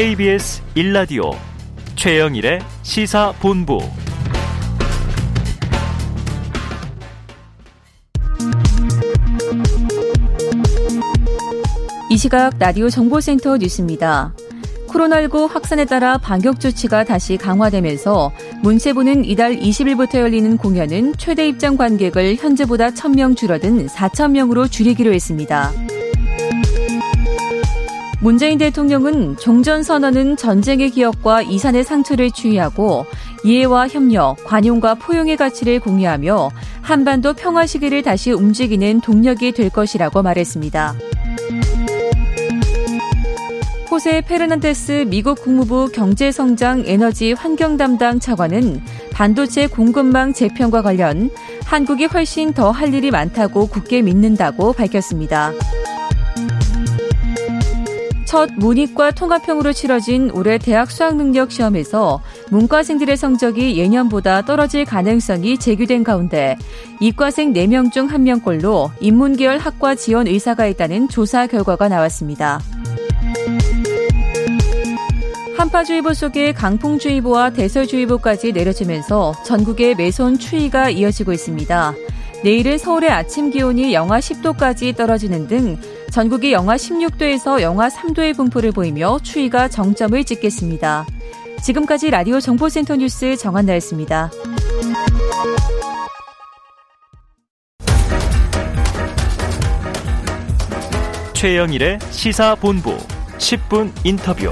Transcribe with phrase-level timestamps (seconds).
[0.00, 1.36] KBS 1라디오
[1.94, 3.80] 최영일의 시사본부
[12.08, 14.32] 이 시각 라디오 정보센터 뉴스입니다.
[14.88, 18.32] 코로나19 확산에 따라 방역 조치가 다시 강화되면서
[18.62, 25.70] 문체부는 이달 20일부터 열리는 공연은 최대 입장 관객을 현재보다 1000명 줄어든 4000명으로 줄이기로 했습니다.
[28.22, 33.06] 문재인 대통령은 종전선언은 전쟁의 기억과 이산의 상처를 추이하고
[33.44, 36.50] 이해와 협력, 관용과 포용의 가치를 공유하며
[36.82, 40.94] 한반도 평화 시기를 다시 움직이는 동력이 될 것이라고 말했습니다.
[43.90, 51.30] 호세 페르난데스 미국 국무부 경제성장 에너지 환경 담당 차관은 반도체 공급망 재편과 관련
[51.64, 55.52] 한국이 훨씬 더 할 일이 많다고 굳게 믿는다고 밝혔습니다.
[58.30, 66.56] 첫 문이과 통합형으로 치러진 올해 대학 수학능력 시험에서 문과생들의 성적이 예년보다 떨어질 가능성이 제기된 가운데
[67.00, 72.60] 이과생 4명 중 1명꼴로 인문계열 학과 지원 의사가 있다는 조사 결과가 나왔습니다.
[75.58, 81.94] 한파주의보 속에 강풍주의보와 대설주의보까지 내려지면서 전국에 매손 추위가 이어지고 있습니다.
[82.42, 85.76] 내일은 서울의 아침 기온이 영하 10도까지 떨어지는 등
[86.10, 91.06] 전국이 영하 16도에서 영하 3도의 분포를 보이며 추위가 정점을 찍겠습니다.
[91.62, 94.30] 지금까지 라디오 정보센터 뉴스 정한나였습니다.
[101.34, 102.96] 최영일의 시사본부
[103.38, 104.50] 10분 인터뷰.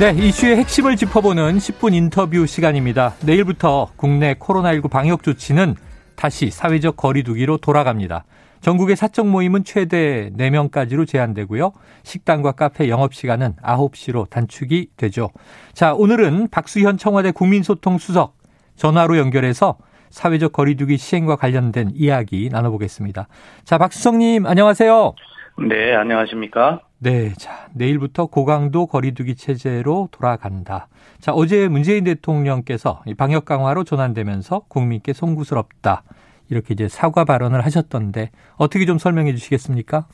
[0.00, 3.12] 네, 이슈의 핵심을 짚어보는 10분 인터뷰 시간입니다.
[3.26, 5.74] 내일부터 국내 코로나19 방역 조치는
[6.16, 8.24] 다시 사회적 거리두기로 돌아갑니다.
[8.62, 11.72] 전국의 사적 모임은 최대 4명까지로 제한되고요.
[12.04, 15.28] 식당과 카페 영업시간은 9시로 단축이 되죠.
[15.74, 18.38] 자, 오늘은 박수현 청와대 국민소통 수석
[18.76, 19.76] 전화로 연결해서
[20.08, 23.28] 사회적 거리두기 시행과 관련된 이야기 나눠보겠습니다.
[23.64, 25.14] 자, 박수성님, 안녕하세요.
[25.68, 26.80] 네, 안녕하십니까?
[27.02, 30.86] 네, 자, 내일부터 고강도 거리두기 체제로 돌아간다.
[31.18, 36.04] 자, 어제 문재인 대통령께서 방역 강화로 전환되면서 국민께 송구스럽다.
[36.48, 40.06] 이렇게 이제 사과 발언을 하셨던데 어떻게 좀 설명해 주시겠습니까?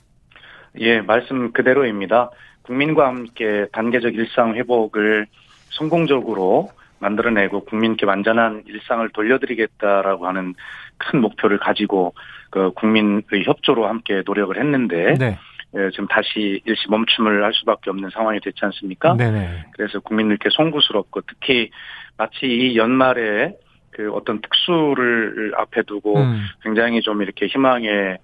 [0.80, 2.30] 예, 말씀 그대로입니다.
[2.62, 5.26] 국민과 함께 단계적 일상 회복을
[5.68, 6.70] 성공적으로
[7.00, 10.54] 만들어내고 국민께 완전한 일상을 돌려드리겠다라고 하는
[10.96, 12.14] 큰 목표를 가지고
[12.48, 15.38] 그 국민의 협조로 함께 노력을 했는데 네.
[15.76, 19.16] 예, 지금 다시 일시 멈춤을 할 수밖에 없는 상황이 됐지 않습니까?
[19.16, 19.66] 네네.
[19.72, 21.70] 그래서 국민들께 송구스럽고 특히
[22.16, 23.54] 마치 이 연말에
[23.90, 26.46] 그 어떤 특수를 앞에 두고 음.
[26.62, 28.16] 굉장히 좀 이렇게 희망에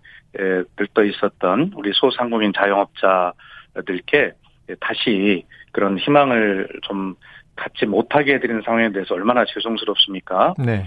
[0.76, 4.32] 들떠 있었던 우리 소상공인 자영업자들께
[4.80, 7.14] 다시 그런 희망을 좀
[7.56, 10.54] 갖지 못하게 해드리는 상황에 대해서 얼마나 죄송스럽습니까?
[10.58, 10.86] 네.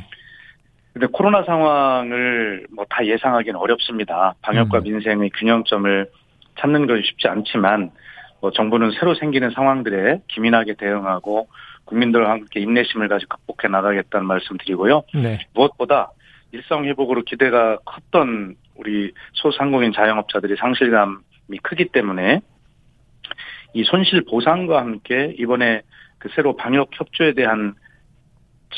[0.93, 4.33] 근데 코로나 상황을 뭐 다 예상하기는 어렵습니다.
[4.41, 4.83] 방역과 음.
[4.83, 6.09] 민생의 균형점을
[6.59, 7.91] 찾는 것이 쉽지 않지만
[8.41, 11.47] 뭐 정부는 새로 생기는 상황들에 기민하게 대응하고
[11.85, 15.03] 국민들과 함께 인내심을 가지고 극복해 나가겠다는 말씀 드리고요.
[15.13, 15.39] 네.
[15.53, 16.11] 무엇보다
[16.51, 22.41] 일상 회복으로 기대가 컸던 우리 소상공인 자영업자들이 상실감이 크기 때문에
[23.73, 25.81] 이 손실 보상과 함께 이번에
[26.19, 27.73] 그 새로 방역 협조에 대한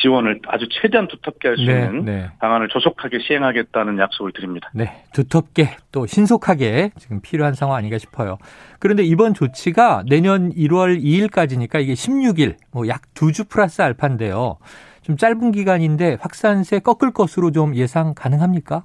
[0.02, 2.30] 지원을 아주 최대한 두텁게 할수 네, 있는 네.
[2.40, 4.70] 방안을 조속하게 시행하겠다는 약속을 드립니다.
[4.74, 8.38] 네, 두텁게 또 신속하게 지금 필요한 상황 아닌가 싶어요.
[8.80, 14.58] 그런데 이번 조치가 내년 1월 2일까지니까 이게 16일, 뭐 약 두 주 플러스 알파인데요.
[15.02, 18.84] 좀 짧은 기간인데 확산세 꺾을 것으로 좀 예상 가능합니까?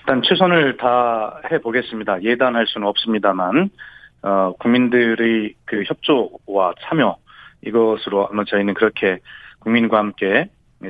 [0.00, 2.22] 일단 최선을 다 해보겠습니다.
[2.22, 3.70] 예단할 수는 없습니다만
[4.22, 7.16] 어, 국민들의 그 협조와 참여
[7.64, 9.18] 이것으로 아마 저희는 그렇게
[9.68, 10.48] 국민과 함께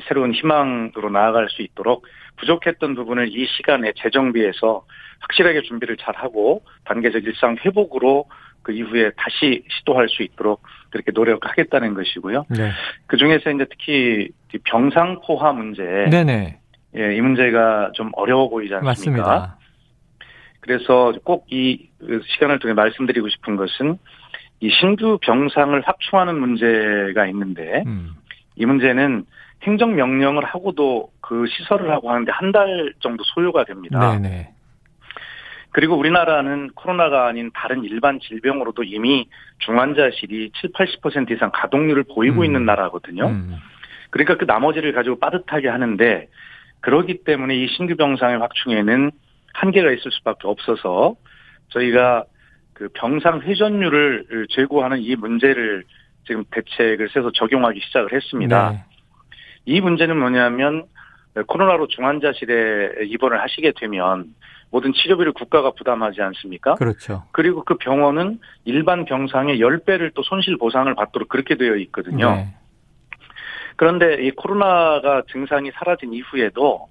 [0.09, 4.85] 새로운 희망으로 나아갈 수 있도록 부족했던 부분을 이 시간에 재정비해서
[5.21, 8.27] 확실하게 준비를 잘하고 단계적 일상 회복으로
[8.63, 12.45] 그 이후에 다시 시도할 수 있도록 그렇게 노력하겠다는 것이고요.
[12.51, 12.71] 네.
[13.07, 14.29] 그 중에서 이제 특히
[14.65, 15.83] 병상 포화 문제.
[16.11, 16.59] 네네.
[16.97, 18.89] 예, 이 문제가 좀 어려워 보이지 않습니까?
[18.91, 19.59] 맞습니다.
[20.61, 21.89] 그래서 꼭 이
[22.35, 23.99] 시간을 통해 말씀드리고 싶은 것은
[24.61, 28.15] 이 신규 병상을 확충하는 문제가 있는데 음.
[28.59, 29.25] 이 문제는
[29.63, 34.19] 행정 명령을 하고도 그 시설을 하고 하는데 한 달 정도 소요가 됩니다.
[34.19, 34.51] 네네.
[35.71, 39.29] 그리고 우리나라는 코로나가 아닌 다른 일반 질병으로도 이미
[39.59, 42.45] 중환자실이 7, 80% 이상 가동률을 보이고 음.
[42.47, 43.29] 있는 나라거든요.
[43.29, 43.57] 음.
[44.11, 46.29] 그러니까 그 나머지를 가지고 빠듯하게 하는데
[46.81, 49.11] 그러기 때문에 이 신규 병상의 확충에는
[49.53, 51.17] 한계가 있을 수밖에 없어서
[51.69, 52.25] 저희가
[52.73, 55.85] 그 병상 회전율을 제고하는 이 문제를
[56.29, 58.71] 지금 대책을 세서 적용하기 시작을 했습니다.
[58.71, 58.85] 네.
[59.65, 60.85] 이 문제는 뭐냐면
[61.47, 64.35] 코로나로 중환자실에 입원을 하시게 되면
[64.71, 66.75] 모든 치료비를 국가가 부담하지 않습니까?
[66.75, 67.25] 그렇죠.
[67.33, 72.31] 그리고 그 병원은 일반 병상의 10배를 또 손실 보상을 받도록 그렇게 되어 있거든요.
[72.33, 72.55] 네.
[73.77, 76.89] 그런데 이 코로나가 증상이 사라진 이후에도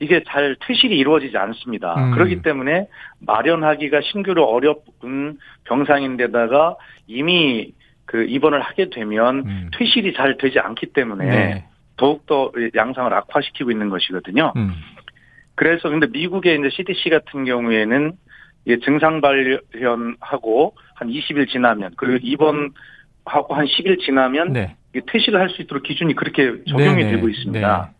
[0.00, 1.94] 이게 잘 퇴실이 이루어지지 않습니다.
[1.94, 2.12] 음.
[2.12, 2.88] 그렇기 때문에
[3.20, 6.76] 마련하기가 신규로 어려운 병상인데다가
[7.06, 7.72] 이미
[8.08, 9.70] 그 입원을 하게 되면 음.
[9.76, 11.64] 퇴실이 잘 되지 않기 때문에 네.
[11.98, 14.54] 더욱더 양상을 악화시키고 있는 것이거든요.
[14.56, 14.72] 음.
[15.54, 18.12] 그래서 근데 미국의 이제 CDC 같은 경우에는
[18.64, 24.74] 이 증상 발현하고 한 20일 지나면 그리고 입원하고 한 10일 지나면 네.
[25.06, 27.10] 퇴실을 할 수 있도록 기준이 그렇게 적용이 네네.
[27.10, 27.92] 되고 있습니다.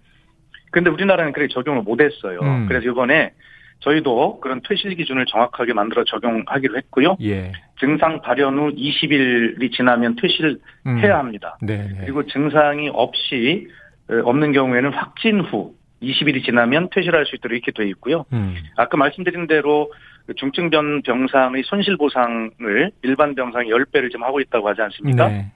[0.71, 2.41] 근데 우리나라는 그렇게 적용을 못했어요.
[2.41, 2.67] 음.
[2.67, 3.33] 그래서 이번에
[3.81, 7.17] 저희도 그런 퇴실 기준을 정확하게 만들어 적용하기로 했고요.
[7.21, 7.29] 네.
[7.29, 7.53] 예.
[7.79, 10.99] 증상 발현 후 20일이 지나면 퇴실을 음.
[10.99, 11.57] 해야 합니다.
[11.63, 11.77] 네.
[11.77, 11.99] 네.
[12.01, 13.69] 그리고 증상이 없이
[14.11, 18.25] 어, 없는 경우에는 확진 후 20일이 지나면 퇴실할 수 있도록 이렇게 되어 있고요.
[18.33, 18.55] 음.
[18.77, 19.93] 아까 말씀드린 대로
[20.27, 25.29] 그 중증변 병상의 손실 보상을 일반 병상이 10배를 지금 하고 있다고 하지 않습니까?
[25.29, 25.51] 네.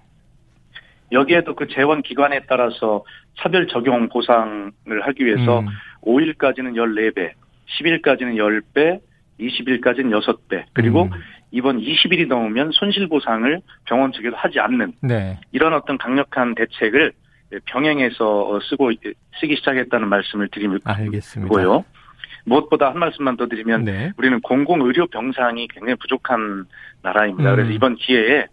[1.12, 3.04] 여기에도 그 재원 기관에 따라서
[3.38, 4.72] 차별 적용 보상을
[5.02, 5.66] 하기 위해서 음.
[6.02, 7.32] 5일까지는 14배,
[7.78, 9.00] 10일까지는 10배,
[9.38, 11.10] 20일까지는 6배, 그리고 음.
[11.52, 15.38] 이번 20일이 넘으면 손실 보상을 병원 측에도 하지 않는 네.
[15.52, 17.12] 이런 어떤 강력한 대책을
[17.66, 18.92] 병행해서 쓰고
[19.38, 20.78] 쓰기 시작했다는 말씀을 드리고요.
[22.44, 24.12] 무엇보다 한 말씀만 더 드리면 네.
[24.16, 26.64] 우리는 공공 의료 병상이 굉장히 부족한
[27.02, 27.50] 나라입니다.
[27.50, 27.56] 음.
[27.56, 28.46] 그래서 이번 기회에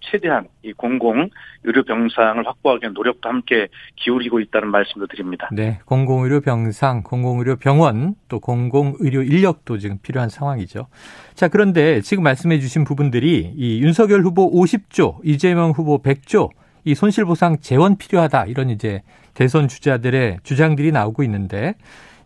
[0.00, 1.28] 최대한 이 공공
[1.64, 5.48] 의료 병상을 확보하기 위한 노력도 함께 기울이고 있다는 말씀도 드립니다.
[5.52, 10.86] 네, 공공 의료 병상, 공공 의료 병원, 또 공공 의료 인력도 지금 필요한 상황이죠.
[11.34, 16.50] 자, 그런데 지금 말씀해 주신 부분들이 이 윤석열 후보 50조, 이재명 후보 100조,
[16.84, 19.02] 이 손실 보상 재원 필요하다, 이런 이제
[19.34, 21.74] 대선 주자들의 주장들이 나오고 있는데,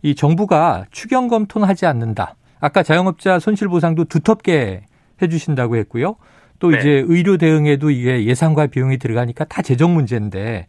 [0.03, 2.37] 이 정부가 추경 검토는 하지 않는다.
[2.61, 4.82] 아까 자영업자 손실 보상도 두텁게
[5.20, 6.17] 해주신다고 했고요.
[6.58, 6.79] 또 네.
[6.79, 10.67] 이제 의료 대응에도 이게 예산과 비용이 들어가니까 다 재정 문제인데,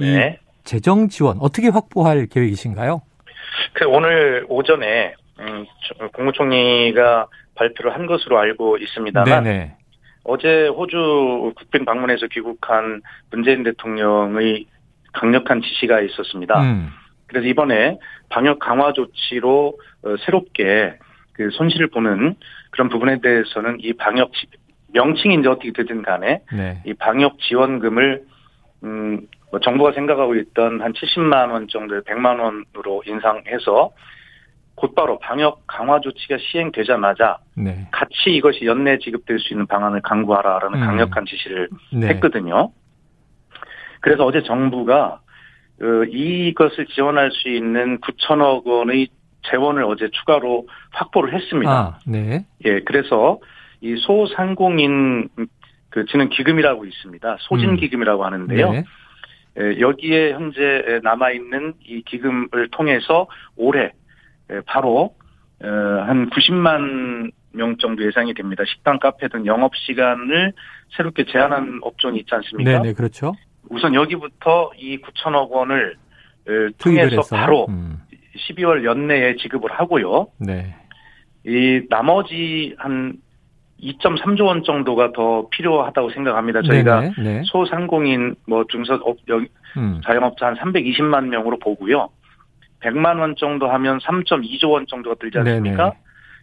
[0.00, 0.38] 이 네.
[0.64, 3.02] 재정 지원 어떻게 확보할 계획이신가요?
[3.74, 5.66] 그 오늘 오전에 음,
[5.98, 9.76] 저- 국무총리가 발표를 한 것으로 알고 있습니다만 네네.
[10.24, 14.66] 어제 호주 국빈 방문에서 귀국한 문재인 대통령의
[15.12, 16.60] 강력한 지시가 있었습니다.
[16.62, 16.88] 음,
[17.26, 17.98] 그래서 이번에
[18.30, 20.94] 방역 강화 조치로 어, 새롭게
[21.32, 22.36] 그 손실을 보는
[22.70, 24.46] 그런 부분에 대해서는 이 방역 지-
[24.94, 26.80] 명칭이 이제 어떻게 되든 간에 네.
[26.86, 28.24] 이 방역 지원금을
[28.84, 33.90] 음, 뭐 정부가 생각하고 있던 한 70만 원 정도의 100만 원으로 인상해서
[34.76, 37.86] 곧바로 방역 강화 조치가 시행되자마자 네.
[37.92, 40.86] 같이 이것이 연내 지급될 수 있는 방안을 강구하라라는 음.
[40.86, 42.08] 강력한 지시를 네.
[42.08, 42.72] 했거든요.
[44.00, 45.20] 그래서 어제 정부가
[45.80, 49.08] 어, 이것을 지원할 수 있는 9천억 원의
[49.50, 51.70] 재원을 어제 추가로 확보를 했습니다.
[51.70, 52.44] 아, 네.
[52.64, 53.38] 예, 그래서
[53.84, 55.28] 이 소상공인
[55.90, 57.36] 그 지능 기금이라고 있습니다.
[57.40, 58.72] 소진 기금이라고 하는데요.
[58.72, 58.84] 네.
[59.60, 63.92] 예, 여기에 현재 남아 있는 이 기금을 통해서 올해
[64.50, 65.14] 예, 바로
[65.62, 68.64] 어, 한 90만 명 정도 예상이 됩니다.
[68.66, 70.54] 식당, 카페 등 영업 시간을
[70.96, 72.70] 새롭게 제한한 업종이 있지 않습니까?
[72.70, 73.34] 네, 네, 그렇죠.
[73.68, 75.96] 우선 여기부터 이 9천억 원을
[76.78, 77.98] 통해서 해서 바로 음,
[78.36, 80.28] 12월 연내에 지급을 하고요.
[80.38, 80.74] 네.
[81.46, 83.22] 이 나머지 한
[83.82, 86.62] 2.3조 원 정도가 더 필요하다고 생각합니다.
[86.62, 87.42] 저희가 네, 네.
[87.44, 89.40] 소상공인 뭐 중소업 여-
[89.76, 90.00] 음.
[90.04, 92.08] 자영업자 한 320만 명으로 보고요.
[92.80, 95.84] 100만 원 정도 하면 3.2조 원 정도가 들지 않습니까?
[95.84, 95.98] 네네.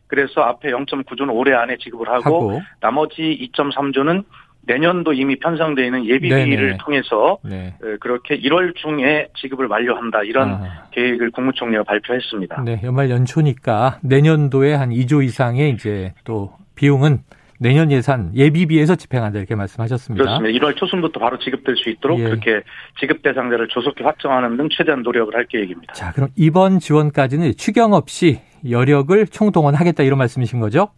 [0.07, 4.25] 그래서 앞에 0.9조는 올해 안에 지급을 하고, 하고 나머지 2.3조는
[4.63, 6.77] 내년도 이미 편성되어 있는 예비비를 네네.
[6.81, 7.73] 통해서 네.
[7.81, 12.61] 어, 그렇게 1월 중에 지급을 완료한다 이런 아, 계획을 국무총리가 발표했습니다.
[12.63, 17.23] 네, 연말 연초니까 내년도에 한 2조 이상의 이제 또 비용은
[17.59, 20.23] 내년 예산 예비비에서 집행한다 이렇게 말씀하셨습니다.
[20.23, 20.59] 그렇습니다.
[20.59, 22.23] 1월 초순부터 바로 지급될 수 있도록 예.
[22.23, 22.63] 그렇게
[22.99, 25.93] 지급 대상자를 조속히 확정하는 등 최대한 노력을 할 계획입니다.
[25.93, 30.89] 자, 그럼 이번 지원까지는 추경 없이 여력을 총동원하겠다 이런 말씀이신 거죠?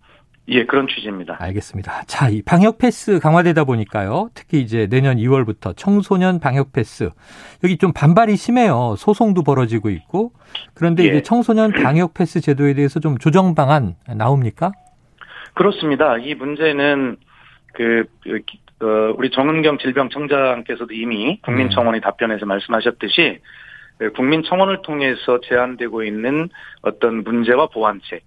[0.50, 1.38] 예, 그런 취지입니다.
[1.40, 2.04] 알겠습니다.
[2.06, 4.30] 자, 이 방역 패스 강화되다 보니까요.
[4.34, 7.10] 특히 이제 내년 2월부터 청소년 방역 패스
[7.64, 8.96] 여기 좀 반발이 심해요.
[8.98, 10.32] 소송도 벌어지고 있고.
[10.74, 11.08] 그런데 예.
[11.08, 14.72] 이제 청소년 방역 패스 제도에 대해서 좀 조정 방안 나옵니까?
[15.54, 16.18] 그렇습니다.
[16.18, 17.18] 이 문제는
[17.74, 18.42] 그, 그,
[18.86, 23.40] 어, 우리 정은경 질병청장께서도 이미 국민청원에 답변해서 말씀하셨듯이
[23.98, 26.50] 그 국민청원을 통해서 제안되고 있는
[26.82, 28.24] 어떤 문제와 보완책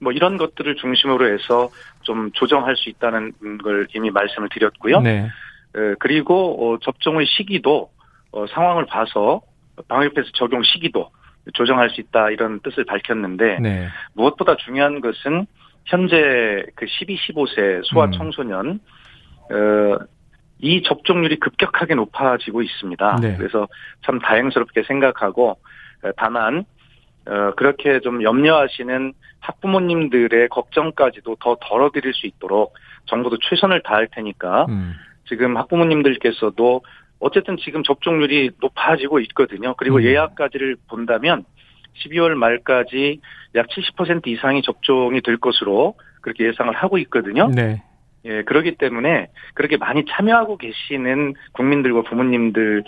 [0.00, 1.70] 뭐 이런 것들을 중심으로 해서
[2.02, 5.00] 좀 조정할 수 있다는 걸 이미 말씀을 드렸고요.
[5.00, 5.28] 네.
[5.76, 7.90] 에, 그리고 어, 접종의 시기도
[8.32, 9.42] 어, 상황을 봐서
[9.88, 11.10] 방역패스 적용 시기도
[11.54, 13.88] 조정할 수 있다 이런 뜻을 밝혔는데 네.
[14.14, 15.46] 무엇보다 중요한 것은
[15.84, 18.12] 현재 그 12, 15세 소아 음.
[18.12, 18.80] 청소년
[19.50, 19.98] 어,
[20.58, 23.16] 이 접종률이 급격하게 높아지고 있습니다.
[23.20, 23.36] 네.
[23.36, 23.66] 그래서
[24.06, 25.58] 참 다행스럽게 생각하고
[26.02, 26.64] 어, 다만
[27.26, 32.74] 어, 그렇게 좀 염려하시는 학부모님들의 걱정까지도 더 덜어드릴 수 있도록
[33.06, 34.94] 정부도 최선을 다할 테니까 음.
[35.28, 36.82] 지금 학부모님들께서도
[37.18, 39.74] 어쨌든 지금 접종률이 높아지고 있거든요.
[39.74, 40.02] 그리고 음.
[40.02, 41.44] 예약까지를 본다면
[41.98, 43.20] 12월 말까지
[43.54, 47.48] 약 70% 이상이 접종이 될 것으로 그렇게 예상을 하고 있거든요.
[47.48, 47.82] 네.
[48.24, 52.84] 예, 그렇기 때문에 그렇게 많이 참여하고 계시는 국민들과 부모님들은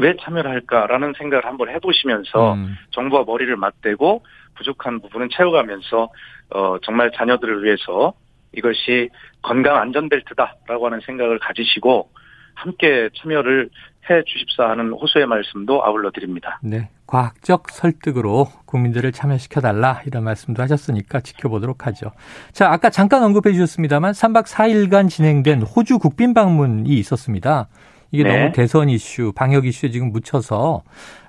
[0.00, 2.74] 왜 참여를 할까라는 생각을 한번 해보시면서 음.
[2.90, 4.24] 정부와 머리를 맞대고
[4.56, 6.08] 부족한 부분은 채워가면서
[6.50, 8.14] 어, 정말 자녀들을 위해서
[8.56, 9.10] 이것이
[9.42, 12.10] 건강 안전벨트다라고 하는 생각을 가지시고
[12.54, 13.68] 함께 참여를
[14.10, 16.58] 해 주십사 하는 호소의 말씀도 아울러 드립니다.
[16.62, 16.88] 네.
[17.06, 22.12] 과학적 설득으로 국민들을 참여시켜달라 이런 말씀도 하셨으니까 지켜보도록 하죠.
[22.52, 27.68] 자, 아까 잠깐 언급해 주셨습니다만 3박 4일간 진행된 호주 국빈 방문이 있었습니다.
[28.10, 28.38] 이게 네.
[28.38, 30.82] 너무 대선 이슈, 방역 이슈에 지금 묻혀서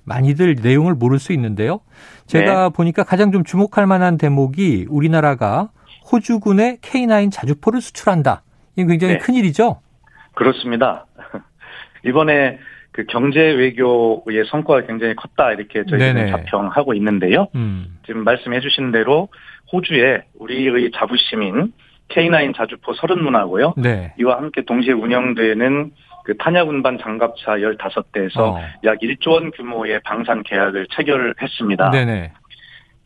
[0.03, 1.79] 많이들 내용을 모를 수 있는데요.
[2.27, 5.70] 제가 보니까 가장 좀 주목할 만한 대목이 우리나라가
[6.12, 8.44] 호주군의 K9 자주포를 수출한다.
[8.75, 9.20] 이게 굉장히 네.
[9.20, 9.82] 큰일이죠.
[10.36, 11.08] 그렇습니다.
[12.05, 12.60] 이번에
[12.96, 16.32] 그 경제 외교의 성과가 굉장히 컸다 이렇게 저희는.
[16.32, 17.50] 자평하고 있는데요.
[17.54, 17.98] 음.
[18.06, 19.28] 지금 말씀해 주신 대로
[19.74, 21.74] 호주에 우리의 자부심인
[22.08, 23.74] K9 자주포 30문하고요.
[23.75, 24.14] 네.
[24.18, 25.92] 이와 함께 동시에 운영되는
[26.24, 28.60] 그 탄약 운반 장갑차 15대에서 어.
[28.86, 31.92] 약 1조 원 규모의 방산 계약을 체결했습니다.
[31.92, 32.32] 네네.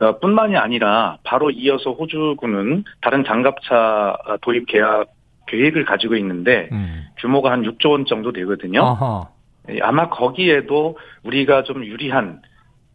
[0.01, 5.07] 어, 뿐만이 아니라 바로 이어서 호주군은 다른 장갑차 도입 계약
[5.47, 7.07] 계획을 가지고 있는데 음.
[7.17, 8.83] 규모가 한 6조 원 정도 되거든요.
[8.83, 9.38] 아하.
[9.69, 12.41] 예, 아마 거기에도 우리가 좀 유리한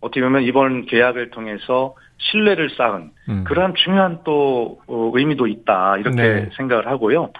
[0.00, 3.44] 어떻게 보면 이번 계약을 통해서 신뢰를 쌓은 음.
[3.44, 6.50] 그러한 중요한 또 어, 의미도 있다 이렇게 네.
[6.56, 7.32] 생각을 하고요.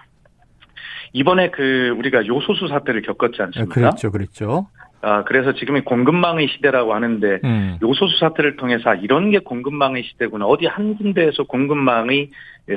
[1.13, 3.73] 이번에 그 우리가 요소수 사태를 겪었지 않습니까?
[3.75, 4.67] 그랬죠, 그랬죠.
[5.01, 7.79] 아, 그래서 지금이 공급망의 시대라고 하는데 음.
[7.83, 10.47] 요소수 사태를 통해서 아, 이런 게 공급망의 시대구나.
[10.47, 12.31] 어디 한 군데에서 공급망의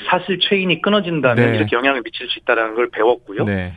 [0.09, 1.57] 사슬 체인이 끊어진다면 네.
[1.57, 3.45] 이렇게 영향을 미칠 수 있다는 걸 배웠고요.
[3.45, 3.73] 네.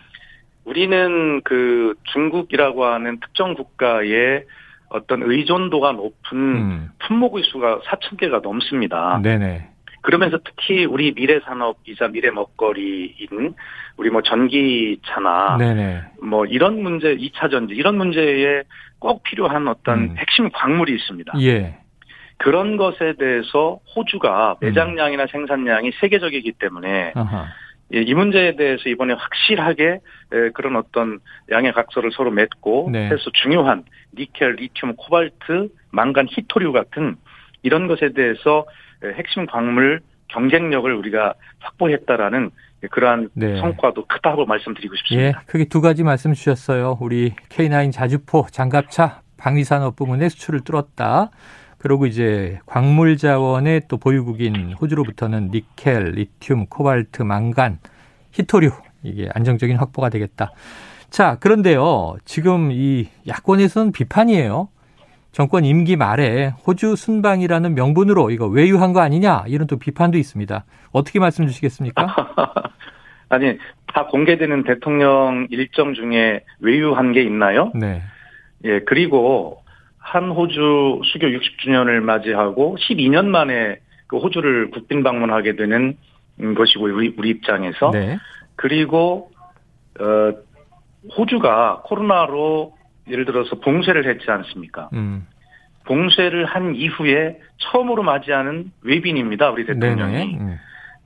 [0.65, 4.45] 우리는 그 중국이라고 하는 특정 국가의
[4.89, 6.91] 어떤 의존도가 높은 음.
[6.99, 9.21] 품목의 수가 4천 개가 넘습니다.
[9.23, 9.69] 네네.
[10.03, 13.55] 그러면서 특히 우리 미래 산업이자 미래 먹거리인
[13.97, 16.03] 우리 뭐 전기차나 네네.
[16.23, 18.63] 뭐 이런 문제, 2차 전지 이런 문제에
[18.99, 20.15] 꼭 필요한 어떤 음.
[20.17, 21.35] 핵심 광물이 있습니다.
[21.41, 21.79] 예.
[22.39, 24.67] 그런 것에 대해서 호주가 음.
[24.67, 27.49] 매장량이나 생산량이 세계적이기 때문에 아하.
[27.95, 30.01] 예, 이 문제에 대해서 이번에 확실하게
[30.33, 31.19] 에, 그런 어떤
[31.51, 33.07] 양해 각서를 서로 맺고 네.
[33.07, 33.85] 해서 중요한
[34.17, 37.17] 니켈, 리튬, 코발트, 망간, 히토류 같은
[37.63, 38.67] 이런 것에 대해서
[39.03, 42.51] 에, 핵심 광물 경쟁력을 우리가 확보했다라는
[42.91, 43.59] 그러한 네.
[43.61, 45.43] 성과도 크다고 말씀드리고 예, 싶습니다.
[45.47, 46.97] 크게 두 가지 말씀 주셨어요.
[47.01, 51.31] 우리 K9 자주포 장갑차 방위산업 부문의 수출을 뚫었다.
[51.81, 57.79] 그리고 이제 광물 자원의 또 보유국인 호주로부터는 니켈, 리튬, 코발트, 망간,
[58.33, 58.71] 히토류
[59.03, 60.53] 이게 안정적인 확보가 되겠다.
[61.09, 62.17] 자, 그런데요.
[62.27, 64.69] 지금 이 야권에서는 비판이에요.
[65.33, 70.65] 정권 임기 말에 호주 순방이라는 명분으로 이거 외유한 거 아니냐 이런 또 비판도 있습니다.
[70.93, 72.07] 어떻게 말씀 주시겠습니까?
[73.31, 73.57] 아니
[73.87, 77.73] 다 공개되는 대통령 일정 중에 외유한 게 있나요?
[77.75, 78.03] 네.
[78.65, 79.60] 예, 그리고
[80.01, 85.97] 한 호주 수교 60주년을 맞이하고 12년 만에 그 호주를 국빈 방문하게 되는
[86.57, 88.19] 것이고 우리 우리 입장에서 네.
[88.57, 89.31] 그리고
[90.01, 90.33] 어
[91.17, 92.75] 호주가 코로나로
[93.09, 94.89] 예를 들어서 봉쇄를 했지 않습니까?
[94.95, 95.27] 음.
[95.85, 99.51] 봉쇄를 한 이후에 처음으로 맞이하는 외빈입니다.
[99.51, 100.37] 우리 대통령이.
[100.37, 100.59] 네네.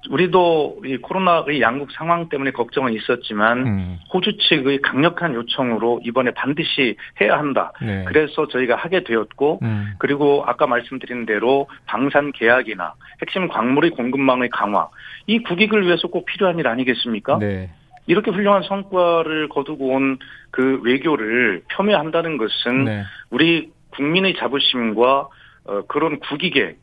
[0.08, 0.12] 음.
[0.12, 3.98] 우리도 이 코로나의 양국 상황 때문에 걱정은 있었지만 음.
[4.12, 7.72] 호주 측의 강력한 요청으로 이번에 반드시 해야 한다.
[7.80, 8.04] 네.
[8.06, 9.94] 그래서 저희가 하게 되었고 음.
[9.98, 14.88] 그리고 아까 말씀드린 대로 방산 계약이나 핵심 광물의 공급망의 강화
[15.26, 17.38] 이 국익을 위해서 꼭 필요한 일 아니겠습니까?
[17.38, 17.70] 네.
[18.06, 20.18] 이렇게 훌륭한 성과를 거두고 온
[20.54, 23.02] 그 외교를 폄훼한다는 것은 네.
[23.30, 25.28] 우리 국민의 자부심과
[25.64, 26.76] 어, 그런 국익에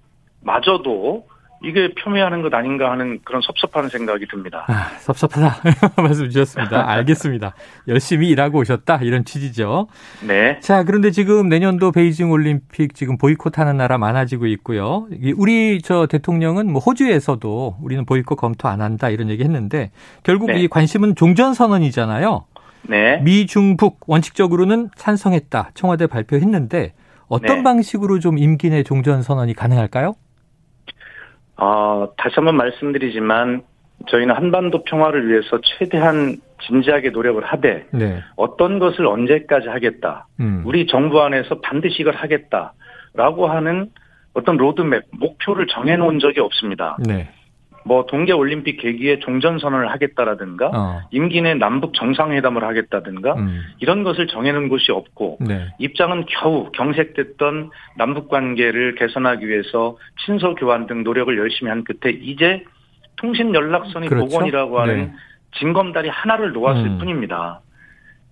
[0.44, 1.26] 마저도
[1.64, 4.66] 이게 폄훼하는 것 아닌가 하는 그런 섭섭한 생각이 듭니다.
[4.68, 5.62] 아, 섭섭하다
[6.02, 6.90] 말씀 주셨습니다.
[6.90, 7.54] 알겠습니다.
[7.88, 9.88] 열심히 일하고 오셨다 이런 취지죠.
[10.28, 10.60] 네.
[10.60, 15.08] 자, 그런데 지금 내년도 베이징 올림픽 지금 보이콧하는 나라 많아지고 있고요.
[15.38, 19.92] 우리 저 대통령은 뭐 호주에서도 우리는 보이콧 검토 안 한다 이런 얘기 했는데
[20.24, 20.62] 결국 네.
[20.62, 22.46] 이 관심은 종전 선언이잖아요.
[22.90, 23.18] 네.
[23.22, 25.72] 미, 중, 북 원칙적으로는 찬성했다.
[25.76, 26.94] 청와대 발표했는데
[27.28, 27.64] 어떤 네.
[27.64, 30.16] 방식으로 좀 임기 내 종전 선언이 가능할까요?
[31.62, 33.62] 어, 다시 한번 말씀드리지만
[34.10, 38.24] 저희는 한반도 평화를 위해서 최대한 진지하게 노력을 하되 네.
[38.36, 40.28] 어떤 것을 언제까지 하겠다.
[40.40, 40.64] 음.
[40.66, 43.92] 우리 정부 안에서 반드시 이걸 하겠다라고 하는
[44.34, 46.98] 어떤 로드맵, 목표를 정해놓은 적이 없습니다.
[47.00, 47.30] 네.
[47.84, 51.02] 뭐 동계 올림픽 계기에 종전 선언을 하겠다라든가 어.
[51.12, 53.62] 임기 내 남북 정상회담을 하겠다든가 음.
[53.80, 55.68] 이런 것을 정해놓은 것이 없고 네.
[55.80, 62.64] 입장은 겨우 경색됐던 남북 관계를 개선하기 위해서 친서 교환 등 노력을 열심히 한 끝에 이제
[63.18, 64.28] 통신 연락선이 그렇죠?
[64.28, 65.12] 복원이라고 하는 네.
[65.60, 66.98] 징검다리 하나를 놓았을 음.
[67.00, 67.62] 뿐입니다.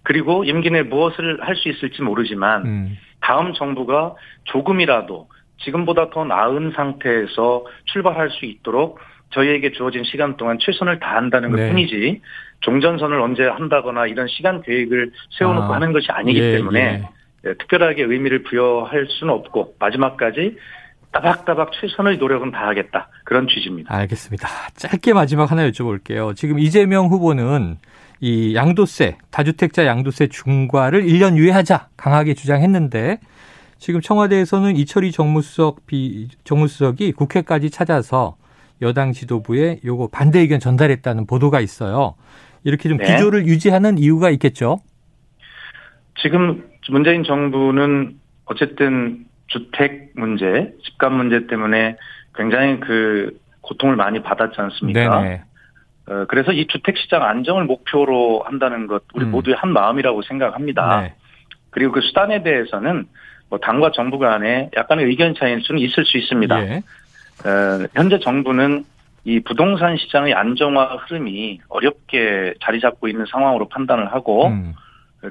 [0.04, 2.98] 그리고 임기 내 무엇을 할 수 있을지 모르지만 음.
[3.22, 4.16] 다음 정부가
[4.46, 5.28] 조금이라도
[5.62, 9.00] 지금보다 더 나은 상태에서 출발할 수 있도록
[9.32, 11.70] 저희에게 주어진 시간 동안 최선을 다한다는 것 네.
[11.70, 12.22] 뿐이지
[12.62, 17.50] 종전선을 언제 한다거나 이런 시간 계획을 세워놓고 아, 하는 것이 아니기 예, 때문에 예.
[17.50, 20.58] 예, 특별하게 의미를 부여할 수는 없고 마지막까지
[21.12, 23.94] 따박따박 최선의 노력은 다하겠다 그런 취지입니다.
[23.94, 24.48] 알겠습니다.
[24.76, 26.36] 짧게 마지막 하나 여쭤볼게요.
[26.36, 27.78] 지금 이재명 후보는
[28.20, 33.20] 이 양도세 다주택자 양도세 중과를 1년 유예하자 강하게 주장했는데
[33.78, 38.36] 지금 청와대에서는 이철희 정무수석 비 정무수석이 국회까지 찾아서
[38.82, 42.16] 여당 지도부에 요거 반대 의견 전달했다는 보도가 있어요.
[42.64, 43.06] 이렇게 좀 네.
[43.06, 44.80] 기조를 유지하는 이유가 있겠죠?
[46.22, 51.98] 지금 문재인 정부는 어쨌든 주택 문제, 집값 문제 때문에
[52.36, 55.22] 굉장히 그 고통을 많이 받았지 않습니까?
[55.22, 55.44] 네네.
[56.08, 59.32] 어, 그래서 이 주택 시장 안정을 목표로 한다는 것 우리 음.
[59.32, 61.02] 모두의 한 마음이라고 생각합니다.
[61.02, 61.14] 네.
[61.70, 63.06] 그리고 그 수단에 대해서는
[63.50, 66.62] 뭐 당과 정부 간에 약간의 의견 차이일 수는 있을 수 있습니다.
[66.64, 66.82] 예.
[67.46, 68.86] 어, 현재 정부는
[69.26, 74.74] 이 부동산 시장의 안정화 흐름이 어렵게 자리 잡고 있는 상황으로 판단을 하고 음.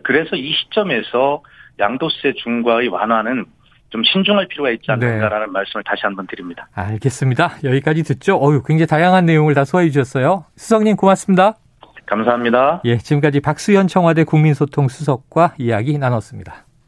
[0.03, 1.43] 그래서 이 시점에서
[1.79, 3.47] 양도세 중과의 완화는
[3.91, 5.53] 좀 신중할 필요가 있지 않는가라는 네.
[5.53, 6.69] 말씀을 다시 한번 드립니다.
[6.75, 7.57] 알겠습니다.
[7.65, 8.37] 여기까지 듣죠.
[8.37, 10.45] 어유 굉장히 다양한 내용을 다 소화해 주셨어요.
[10.57, 11.55] 수석님 고맙습니다.
[12.05, 12.83] 감사합니다.
[12.85, 16.68] 예, 지금까지 박수현 청와대 국민소통 수석과 이야기 나눴습니다.